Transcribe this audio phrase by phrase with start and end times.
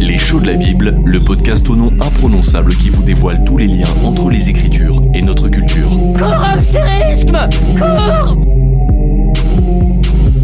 [0.00, 3.66] Les shows de la Bible, le podcast au nom imprononçable qui vous dévoile tous les
[3.66, 5.90] liens entre les Écritures et notre culture.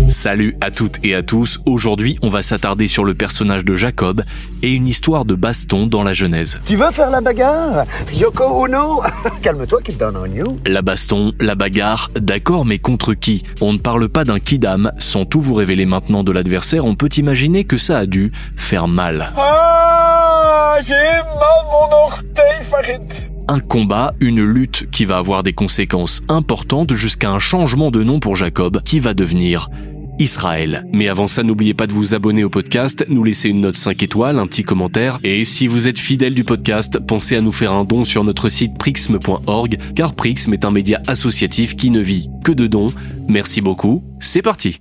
[0.08, 1.60] Salut à toutes et à tous.
[1.66, 4.24] Aujourd'hui, on va s'attarder sur le personnage de Jacob
[4.62, 6.60] et une histoire de baston dans la Genèse.
[6.64, 7.84] Tu veux faire la bagarre
[8.14, 9.02] Yoko Ono?
[9.42, 10.58] Calme-toi, keep down on you.
[10.64, 13.42] La baston, la bagarre, d'accord, mais contre qui?
[13.60, 14.90] On ne parle pas d'un kidam.
[14.98, 18.88] Sans tout vous révéler maintenant de l'adversaire, on peut imaginer que ça a dû faire
[18.88, 19.34] mal.
[19.36, 23.02] Ah J'ai mal mon orteil, Farid
[23.50, 28.20] un combat, une lutte qui va avoir des conséquences importantes jusqu'à un changement de nom
[28.20, 29.70] pour Jacob qui va devenir
[30.18, 30.86] Israël.
[30.92, 34.02] Mais avant ça, n'oubliez pas de vous abonner au podcast, nous laisser une note 5
[34.02, 37.72] étoiles, un petit commentaire, et si vous êtes fidèle du podcast, pensez à nous faire
[37.72, 42.28] un don sur notre site prixme.org, car Prixme est un média associatif qui ne vit
[42.44, 42.92] que de dons.
[43.28, 44.80] Merci beaucoup, c'est parti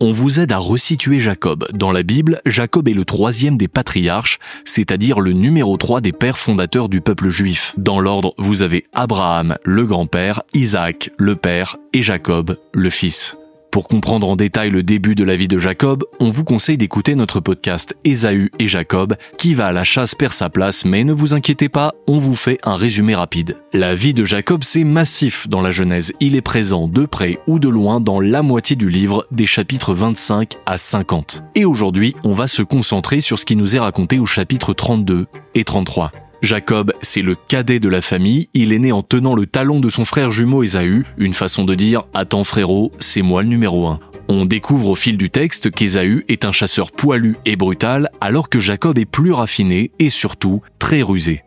[0.00, 1.66] on vous aide à resituer Jacob.
[1.72, 6.38] Dans la Bible, Jacob est le troisième des patriarches, c'est-à-dire le numéro 3 des pères
[6.38, 7.74] fondateurs du peuple juif.
[7.78, 13.36] Dans l'ordre, vous avez Abraham, le grand-père, Isaac, le père, et Jacob, le fils.
[13.76, 17.14] Pour comprendre en détail le début de la vie de Jacob, on vous conseille d'écouter
[17.14, 21.12] notre podcast Ésaü et Jacob, qui va à la chasse perd sa place, mais ne
[21.12, 23.58] vous inquiétez pas, on vous fait un résumé rapide.
[23.74, 26.14] La vie de Jacob, c'est massif dans la Genèse.
[26.20, 29.92] Il est présent de près ou de loin dans la moitié du livre, des chapitres
[29.92, 31.42] 25 à 50.
[31.54, 35.26] Et aujourd'hui, on va se concentrer sur ce qui nous est raconté au chapitre 32
[35.54, 36.12] et 33.
[36.42, 39.88] Jacob, c'est le cadet de la famille, il est né en tenant le talon de
[39.88, 44.00] son frère jumeau Ésaü, une façon de dire «Attends frérot, c'est moi le numéro un».
[44.28, 48.60] On découvre au fil du texte qu'Ésaü est un chasseur poilu et brutal, alors que
[48.60, 51.42] Jacob est plus raffiné et surtout très rusé.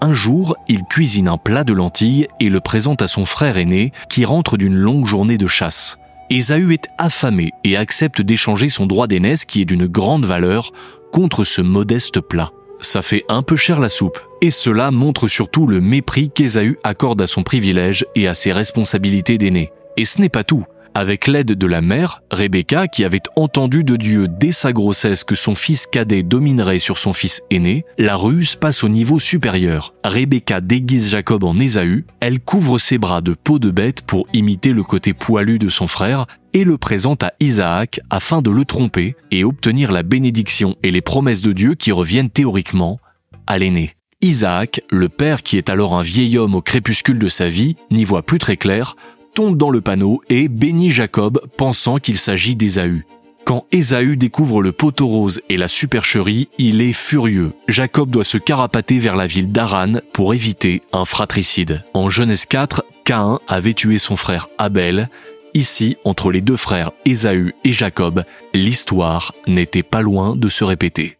[0.00, 3.90] Un jour, il cuisine un plat de lentilles et le présente à son frère aîné,
[4.10, 5.98] qui rentre d'une longue journée de chasse.
[6.30, 10.72] Ésaü est affamé et accepte d'échanger son droit d'aînesse, qui est d'une grande valeur,
[11.10, 12.52] contre ce modeste plat
[12.84, 14.18] ça fait un peu cher la soupe.
[14.40, 19.38] Et cela montre surtout le mépris qu'Ésaü accorde à son privilège et à ses responsabilités
[19.38, 19.72] d'aîné.
[19.96, 20.64] Et ce n'est pas tout.
[20.96, 25.34] Avec l'aide de la mère, Rebecca, qui avait entendu de Dieu dès sa grossesse que
[25.34, 29.92] son fils cadet dominerait sur son fils aîné, la ruse passe au niveau supérieur.
[30.04, 34.72] Rebecca déguise Jacob en Ésaü, elle couvre ses bras de peau de bête pour imiter
[34.72, 39.16] le côté poilu de son frère et le présente à Isaac afin de le tromper
[39.32, 43.00] et obtenir la bénédiction et les promesses de Dieu qui reviennent théoriquement
[43.48, 43.96] à l'aîné.
[44.24, 48.04] Isaac, le père qui est alors un vieil homme au crépuscule de sa vie, n'y
[48.04, 48.96] voit plus très clair,
[49.34, 53.04] tombe dans le panneau et bénit Jacob pensant qu'il s'agit d'Ésaü.
[53.44, 57.52] Quand Ésaü découvre le poteau rose et la supercherie, il est furieux.
[57.68, 61.82] Jacob doit se carapater vers la ville d'Aran pour éviter un fratricide.
[61.92, 65.10] En Genèse 4, Caïn avait tué son frère Abel.
[65.52, 68.24] Ici, entre les deux frères Ésaü et Jacob,
[68.54, 71.18] l'histoire n'était pas loin de se répéter.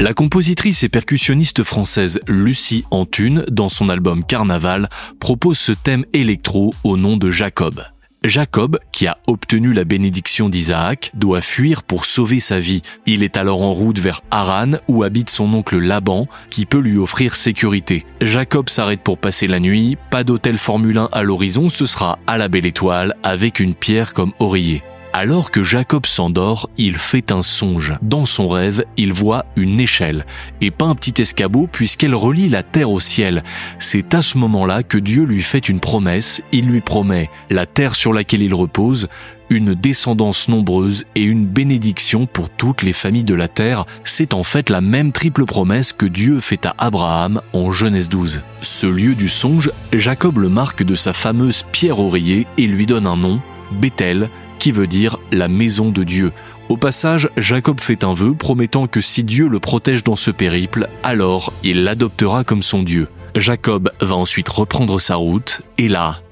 [0.00, 4.88] La compositrice et percussionniste française Lucie Antune, dans son album Carnaval,
[5.20, 7.80] propose ce thème électro au nom de Jacob.
[8.24, 12.82] Jacob, qui a obtenu la bénédiction d'Isaac, doit fuir pour sauver sa vie.
[13.06, 16.98] Il est alors en route vers Haran où habite son oncle Laban qui peut lui
[16.98, 18.04] offrir sécurité.
[18.20, 22.36] Jacob s'arrête pour passer la nuit, pas d'hôtel Formule 1 à l'horizon, ce sera à
[22.36, 24.82] la belle étoile avec une pierre comme oreiller.
[25.16, 27.94] Alors que Jacob s'endort, il fait un songe.
[28.02, 30.26] Dans son rêve, il voit une échelle,
[30.60, 33.44] et pas un petit escabeau puisqu'elle relie la terre au ciel.
[33.78, 37.94] C'est à ce moment-là que Dieu lui fait une promesse, il lui promet la terre
[37.94, 39.06] sur laquelle il repose,
[39.50, 44.42] une descendance nombreuse et une bénédiction pour toutes les familles de la terre, c'est en
[44.42, 48.42] fait la même triple promesse que Dieu fait à Abraham en Genèse 12.
[48.62, 53.06] Ce lieu du songe, Jacob le marque de sa fameuse pierre oreiller et lui donne
[53.06, 54.28] un nom, Bethel,
[54.64, 56.32] qui veut dire la maison de Dieu.
[56.70, 60.88] Au passage, Jacob fait un vœu promettant que si Dieu le protège dans ce périple,
[61.02, 63.08] alors il l'adoptera comme son Dieu.
[63.34, 66.22] Jacob va ensuite reprendre sa route, et là,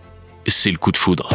[0.47, 1.29] c'est le coup de foudre.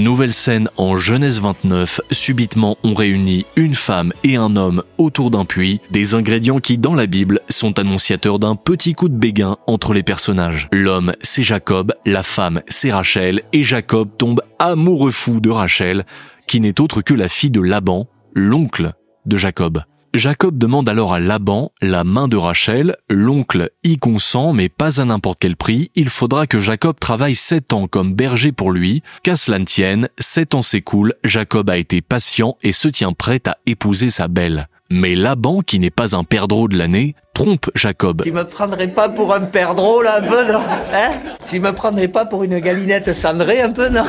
[0.00, 5.46] Nouvelle scène en Genèse 29, subitement on réunit une femme et un homme autour d'un
[5.46, 9.94] puits, des ingrédients qui dans la Bible sont annonciateurs d'un petit coup de béguin entre
[9.94, 10.68] les personnages.
[10.70, 16.04] L'homme c'est Jacob, la femme c'est Rachel, et Jacob tombe amoureux fou de Rachel,
[16.46, 18.92] qui n'est autre que la fille de Laban, l'oncle
[19.24, 19.82] de Jacob.
[20.14, 25.04] Jacob demande alors à Laban la main de Rachel, l'oncle y consent mais pas à
[25.04, 29.36] n'importe quel prix, il faudra que Jacob travaille sept ans comme berger pour lui, qu'à
[29.36, 33.58] cela ne tienne, sept ans s'écoulent, Jacob a été patient et se tient prêt à
[33.66, 34.68] épouser sa belle.
[34.90, 38.22] Mais Laban, qui n'est pas un perdreau de l'année, trompe Jacob.
[38.22, 41.10] Tu me prendrais pas pour un perdreau là un peu non hein
[41.46, 44.06] Tu me prendrais pas pour une galinette cendrée un peu non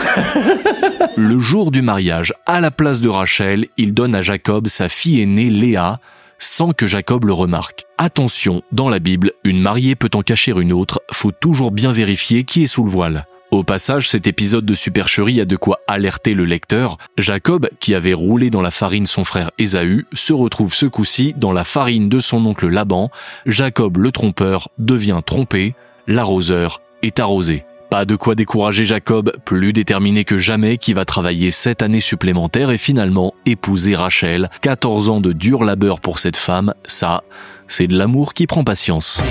[1.18, 5.22] Le jour du mariage, à la place de Rachel, il donne à Jacob sa fille
[5.22, 6.00] aînée Léa,
[6.40, 7.84] sans que Jacob le remarque.
[7.98, 12.46] Attention, dans la Bible, une mariée peut en cacher une autre, faut toujours bien vérifier
[12.46, 13.26] qui est sous le voile.
[13.50, 16.98] Au passage, cet épisode de supercherie a de quoi alerter le lecteur.
[17.18, 21.54] Jacob, qui avait roulé dans la farine son frère Ésaü, se retrouve ce coup-ci dans
[21.54, 23.10] la farine de son oncle Laban.
[23.46, 25.76] Jacob le trompeur devient trompé,
[26.08, 27.64] l'arroseur est arrosé.
[27.90, 32.70] Pas de quoi décourager Jacob, plus déterminé que jamais, qui va travailler sept années supplémentaires
[32.70, 34.50] et finalement épouser Rachel.
[34.62, 37.24] 14 ans de dur labeur pour cette femme, ça,
[37.70, 39.24] c'est de l'amour qui prend patience.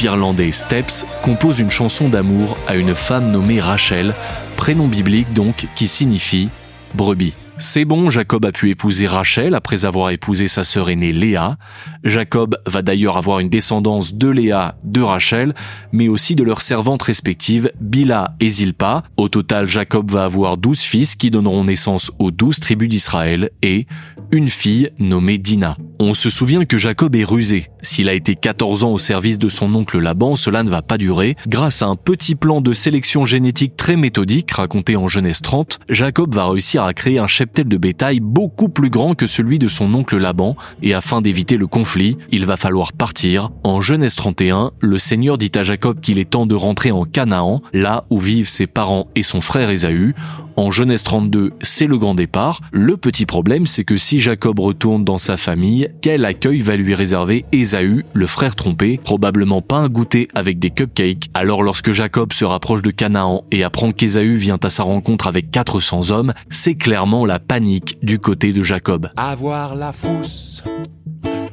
[0.00, 4.14] Groupe irlandais Steps compose une chanson d'amour à une femme nommée Rachel,
[4.56, 6.48] prénom biblique donc qui signifie
[6.94, 7.34] brebis.
[7.62, 11.58] C'est bon, Jacob a pu épouser Rachel après avoir épousé sa sœur aînée Léa.
[12.04, 15.54] Jacob va d'ailleurs avoir une descendance de Léa, de Rachel,
[15.92, 19.02] mais aussi de leurs servantes respectives, Bila et Zilpa.
[19.18, 23.86] Au total, Jacob va avoir douze fils qui donneront naissance aux douze tribus d'Israël et
[24.32, 25.76] une fille nommée Dina.
[25.98, 27.66] On se souvient que Jacob est rusé.
[27.82, 30.96] S'il a été 14 ans au service de son oncle Laban, cela ne va pas
[30.96, 31.36] durer.
[31.46, 36.34] Grâce à un petit plan de sélection génétique très méthodique raconté en Genèse 30, Jacob
[36.34, 39.92] va réussir à créer un cheptel de bétail beaucoup plus grand que celui de son
[39.94, 43.50] oncle Laban, et afin d'éviter le conflit, il va falloir partir.
[43.64, 47.60] En Genèse 31, le Seigneur dit à Jacob qu'il est temps de rentrer en Canaan,
[47.72, 50.14] là où vivent ses parents et son frère Ésaü.
[50.60, 52.60] En Genèse 32, c'est le grand départ.
[52.70, 56.94] Le petit problème, c'est que si Jacob retourne dans sa famille, quel accueil va lui
[56.94, 59.00] réserver Ésaü, le frère trompé?
[59.02, 61.30] Probablement pas un goûter avec des cupcakes.
[61.32, 65.50] Alors lorsque Jacob se rapproche de Canaan et apprend qu'Ésaü vient à sa rencontre avec
[65.50, 69.08] 400 hommes, c'est clairement la panique du côté de Jacob.
[69.16, 69.92] Avoir la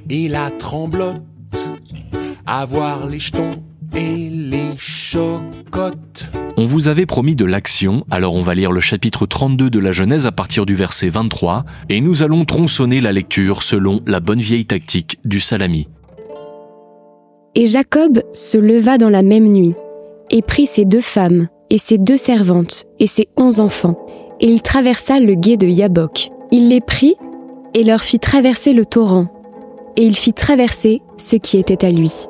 [0.10, 1.24] et la tremblote,
[2.46, 3.20] avoir les
[3.98, 6.30] et les chocottes.
[6.56, 9.92] On vous avait promis de l'action, alors on va lire le chapitre 32 de la
[9.92, 14.40] Genèse à partir du verset 23, et nous allons tronçonner la lecture selon la bonne
[14.40, 15.88] vieille tactique du salami.
[17.56, 19.74] Et Jacob se leva dans la même nuit,
[20.30, 23.98] et prit ses deux femmes, et ses deux servantes, et ses onze enfants,
[24.40, 26.30] et il traversa le gué de Yabok.
[26.52, 27.16] Il les prit,
[27.74, 29.28] et leur fit traverser le torrent,
[29.96, 32.28] et il fit traverser ce qui était à lui.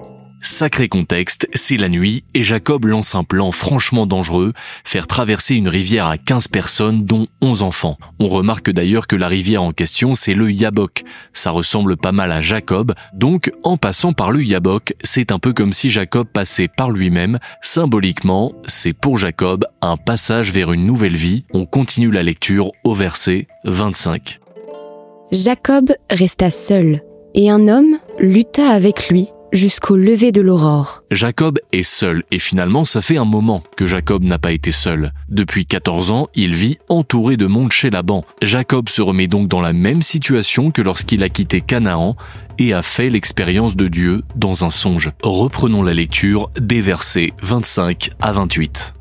[0.49, 4.53] Sacré contexte, c'est la nuit et Jacob lance un plan franchement dangereux,
[4.85, 7.97] faire traverser une rivière à 15 personnes dont 11 enfants.
[8.17, 11.03] On remarque d'ailleurs que la rivière en question c'est le Yabok.
[11.33, 15.51] Ça ressemble pas mal à Jacob, donc en passant par le Yabok, c'est un peu
[15.51, 17.39] comme si Jacob passait par lui-même.
[17.61, 21.43] Symboliquement, c'est pour Jacob un passage vers une nouvelle vie.
[21.51, 24.39] On continue la lecture au verset 25.
[25.33, 27.01] Jacob resta seul,
[27.35, 31.03] et un homme lutta avec lui jusqu'au lever de l'aurore.
[31.11, 35.13] Jacob est seul et finalement ça fait un moment que Jacob n'a pas été seul.
[35.29, 38.23] Depuis 14 ans, il vit entouré de monde chez Laban.
[38.41, 42.15] Jacob se remet donc dans la même situation que lorsqu'il a quitté Canaan
[42.59, 45.11] et a fait l'expérience de Dieu dans un songe.
[45.23, 48.93] Reprenons la lecture des versets 25 à 28.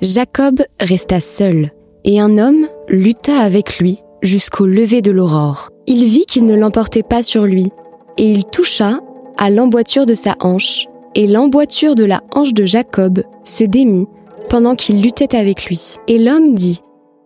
[0.00, 1.70] Jacob resta seul
[2.04, 5.70] et un homme lutta avec lui jusqu'au lever de l'aurore.
[5.86, 7.70] Il vit qu'il ne l'emportait pas sur lui
[8.16, 9.00] et il toucha
[9.38, 14.06] à l'emboîture de sa hanche, et l'emboîture de la hanche de Jacob se démit
[14.50, 15.96] pendant qu'il luttait avec lui.
[16.06, 16.82] Et l'homme dit,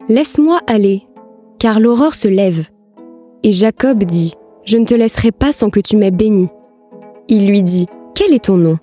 [0.09, 1.02] Laisse-moi aller,
[1.59, 2.69] car l'aurore se lève.
[3.42, 6.49] Et Jacob dit, Je ne te laisserai pas sans que tu m'aies béni.
[7.28, 8.78] Il lui dit, Quel est ton nom?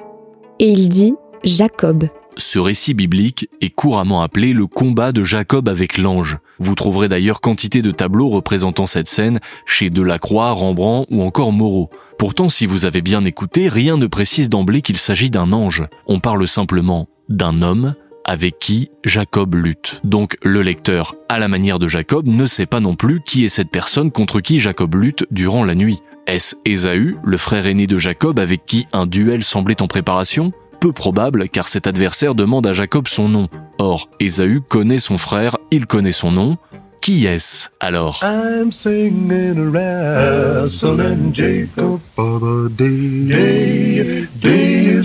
[0.59, 2.05] Et il dit, Jacob.
[2.39, 6.37] Ce récit biblique est couramment appelé le combat de Jacob avec l'ange.
[6.57, 11.89] Vous trouverez d'ailleurs quantité de tableaux représentant cette scène chez Delacroix, Rembrandt ou encore Moreau.
[12.17, 15.83] Pourtant, si vous avez bien écouté, rien ne précise d'emblée qu'il s'agit d'un ange.
[16.07, 17.93] On parle simplement d'un homme
[18.23, 19.99] avec qui Jacob lutte.
[20.05, 23.49] Donc le lecteur, à la manière de Jacob, ne sait pas non plus qui est
[23.49, 25.99] cette personne contre qui Jacob lutte durant la nuit.
[26.25, 30.53] Est-ce Ésaü, le frère aîné de Jacob avec qui un duel semblait en préparation?
[30.79, 33.47] Peu probable car cet adversaire demande à Jacob son nom.
[33.77, 36.57] Or, Ésaü connaît son frère, il connaît son nom.
[37.01, 38.21] Qui est-ce alors?
[38.23, 44.98] I'm singing a wrestling Jacob For the day, day, day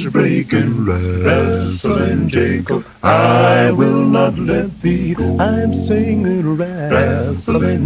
[3.02, 5.14] I will not let thee.
[5.38, 6.56] I'm singing,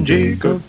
[0.04, 0.62] Jacob.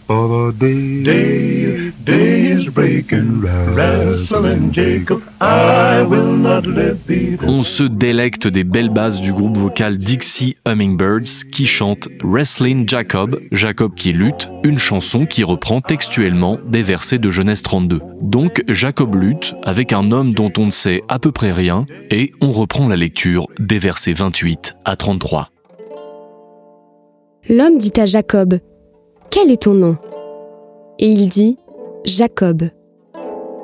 [4.71, 5.21] Jacob.
[5.41, 7.37] I will not let thee.
[7.47, 13.39] On se délecte des belles bases du groupe vocal Dixie Hummingbirds qui chante Wrestling Jacob,
[13.51, 18.01] Jacob qui lutte, une chanson qui reprend textuellement des versets de Genèse 32.
[18.21, 22.31] Donc Jacob lutte avec un homme dont on ne sait à peu près rien et
[22.41, 25.49] on reprend la lecture des versets 28 à 33.
[27.47, 28.59] L'homme dit à Jacob,
[29.31, 29.97] Quel est ton nom?
[30.99, 31.57] Et il dit,
[32.05, 32.63] Jacob.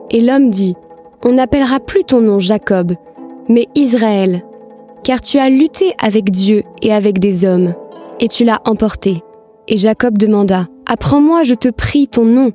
[0.09, 0.75] Et l'homme dit,
[1.23, 2.93] On n'appellera plus ton nom Jacob,
[3.49, 4.43] mais Israël,
[5.03, 7.73] car tu as lutté avec Dieu et avec des hommes,
[8.19, 9.21] et tu l'as emporté.
[9.67, 12.51] Et Jacob demanda, Apprends-moi, je te prie, ton nom.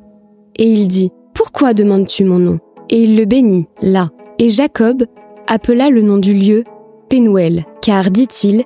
[0.57, 2.59] Et il dit, Pourquoi demandes-tu mon nom?
[2.89, 4.09] Et il le bénit, là.
[4.43, 5.05] Et Jacob
[5.47, 6.65] appela le nom du lieu
[7.11, 8.65] Pénuel, car, dit-il,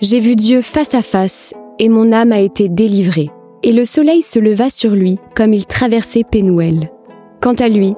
[0.00, 3.30] J'ai vu Dieu face à face, et mon âme a été délivrée.
[3.64, 6.92] Et le soleil se leva sur lui comme il traversait Pénuel.
[7.42, 7.96] Quant à lui,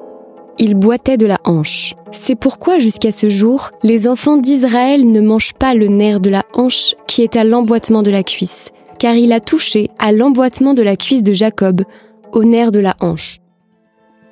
[0.57, 1.93] il boitait de la hanche.
[2.11, 6.45] C'est pourquoi jusqu'à ce jour, les enfants d'Israël ne mangent pas le nerf de la
[6.55, 10.81] hanche qui est à l'emboîtement de la cuisse, car il a touché à l'emboîtement de
[10.81, 11.83] la cuisse de Jacob,
[12.31, 13.39] au nerf de la hanche.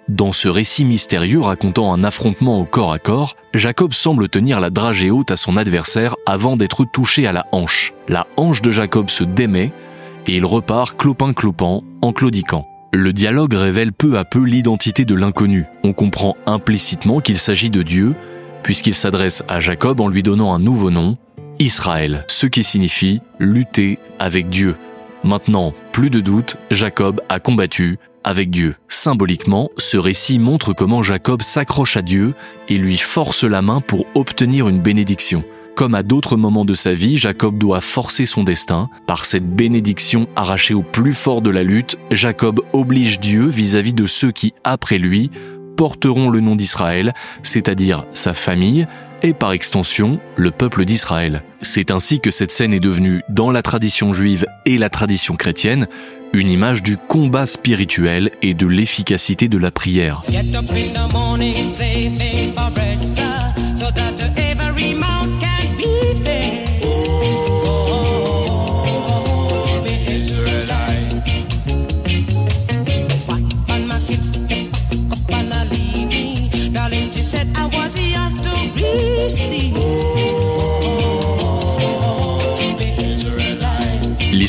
[0.09, 4.69] Dans ce récit mystérieux racontant un affrontement au corps à corps, Jacob semble tenir la
[4.69, 7.93] dragée haute à son adversaire avant d'être touché à la hanche.
[8.07, 9.73] La hanche de Jacob se démet
[10.25, 12.65] et il repart clopin-clopant en claudiquant.
[12.93, 15.65] Le dialogue révèle peu à peu l'identité de l'inconnu.
[15.83, 18.15] On comprend implicitement qu'il s'agit de Dieu,
[18.63, 21.17] puisqu'il s'adresse à Jacob en lui donnant un nouveau nom,
[21.59, 24.77] Israël, ce qui signifie lutter avec Dieu.
[25.25, 28.75] Maintenant, plus de doute, Jacob a combattu avec Dieu.
[28.89, 32.35] Symboliquement, ce récit montre comment Jacob s'accroche à Dieu
[32.67, 35.45] et lui force la main pour obtenir une bénédiction.
[35.75, 38.89] Comme à d'autres moments de sa vie, Jacob doit forcer son destin.
[39.05, 44.05] Par cette bénédiction arrachée au plus fort de la lutte, Jacob oblige Dieu vis-à-vis de
[44.05, 45.31] ceux qui, après lui,
[45.77, 48.87] porteront le nom d'Israël, c'est-à-dire sa famille,
[49.23, 51.43] et par extension le peuple d'Israël.
[51.61, 55.87] C'est ainsi que cette scène est devenue, dans la tradition juive et la tradition chrétienne,
[56.33, 60.21] une image du combat spirituel et de l'efficacité de la prière.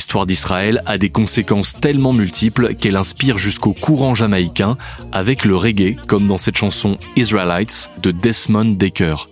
[0.09, 4.79] L'histoire d'Israël a des conséquences tellement multiples qu'elle inspire jusqu'au courant jamaïcain
[5.12, 9.29] avec le reggae, comme dans cette chanson Israelites de Desmond Decker.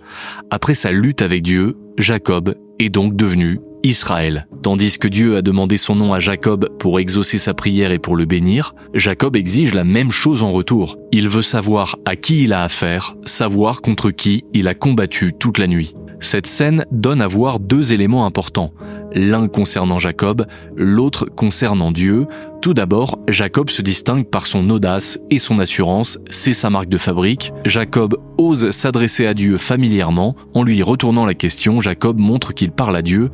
[0.51, 4.47] Après sa lutte avec Dieu, Jacob est donc devenu Israël.
[4.61, 8.15] Tandis que Dieu a demandé son nom à Jacob pour exaucer sa prière et pour
[8.15, 10.99] le bénir, Jacob exige la même chose en retour.
[11.11, 15.57] Il veut savoir à qui il a affaire, savoir contre qui il a combattu toute
[15.57, 15.95] la nuit.
[16.19, 18.73] Cette scène donne à voir deux éléments importants.
[19.17, 20.45] L'un concernant Jacob,
[20.75, 22.27] l'autre concernant Dieu.
[22.61, 26.99] Tout d'abord, Jacob se distingue par son audace et son assurance, c'est sa marque de
[26.99, 27.51] fabrique.
[27.65, 30.35] Jacob ose s'adresser à Dieu familièrement.
[30.53, 33.31] En lui retournant la question, Jacob montre qu'il parle à Dieu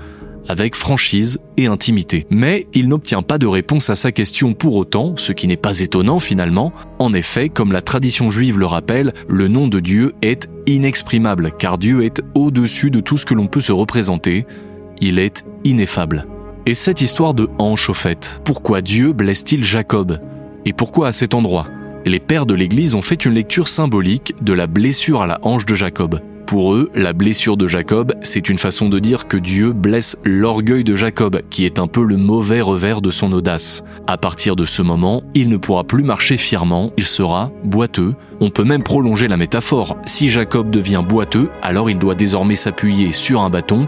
[0.47, 2.27] avec franchise et intimité.
[2.29, 5.81] Mais il n'obtient pas de réponse à sa question pour autant, ce qui n'est pas
[5.81, 6.71] étonnant finalement.
[6.99, 11.77] En effet, comme la tradition juive le rappelle, le nom de Dieu est inexprimable, car
[11.77, 14.45] Dieu est au-dessus de tout ce que l'on peut se représenter.
[15.01, 16.27] Il est ineffable.
[16.65, 20.19] Et cette histoire de hanche au fait, pourquoi Dieu blesse-t-il Jacob?
[20.65, 21.67] Et pourquoi à cet endroit?
[22.05, 25.65] Les pères de l'Église ont fait une lecture symbolique de la blessure à la hanche
[25.65, 26.19] de Jacob.
[26.45, 30.83] Pour eux, la blessure de Jacob, c'est une façon de dire que Dieu blesse l'orgueil
[30.83, 33.83] de Jacob, qui est un peu le mauvais revers de son audace.
[34.05, 38.13] À partir de ce moment, il ne pourra plus marcher fièrement, il sera boiteux.
[38.39, 39.97] On peut même prolonger la métaphore.
[40.05, 43.87] Si Jacob devient boiteux, alors il doit désormais s'appuyer sur un bâton,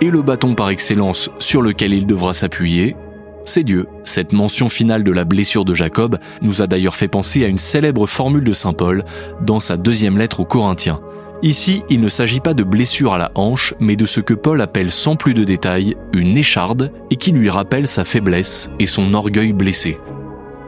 [0.00, 2.96] et le bâton par excellence sur lequel il devra s'appuyer,
[3.44, 3.86] c'est Dieu.
[4.04, 7.58] Cette mention finale de la blessure de Jacob nous a d'ailleurs fait penser à une
[7.58, 9.04] célèbre formule de Saint Paul
[9.40, 11.00] dans sa deuxième lettre aux Corinthiens.
[11.42, 14.60] Ici, il ne s'agit pas de blessure à la hanche, mais de ce que Paul
[14.60, 19.14] appelle sans plus de détails une écharde et qui lui rappelle sa faiblesse et son
[19.14, 19.98] orgueil blessé.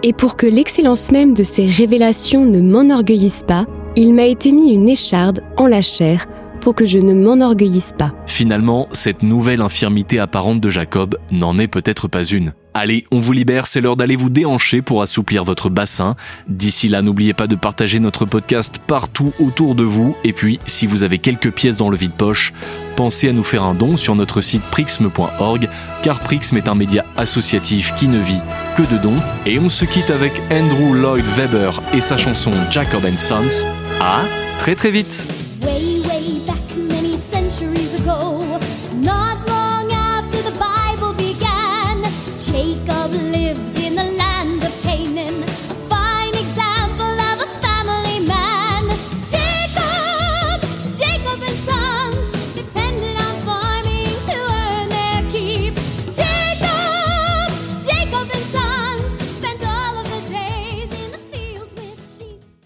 [0.03, 4.73] Et pour que l'excellence même de ces révélations ne m'enorgueillisse pas, il m'a été mis
[4.73, 6.27] une écharde en la chair
[6.63, 8.13] pour que je ne m'enorgueillisse pas.
[8.27, 12.55] Finalement, cette nouvelle infirmité apparente de Jacob n'en est peut-être pas une.
[12.75, 16.17] Allez, on vous libère, c'est l'heure d'aller vous déhancher pour assouplir votre bassin.
[16.49, 20.17] D'ici là, n'oubliez pas de partager notre podcast partout autour de vous.
[20.25, 22.55] Et puis, si vous avez quelques pièces dans le vide-poche,
[22.97, 25.69] pensez à nous faire un don sur notre site prixme.org,
[26.03, 28.41] car Prixme est un média associatif qui ne vit
[28.77, 29.21] que de dons.
[29.45, 33.67] Et on se quitte avec Andrew Lloyd Webber et sa chanson Jacob and Sons.
[34.01, 34.23] À
[34.59, 35.27] très très vite
[36.23, 36.62] Margarita.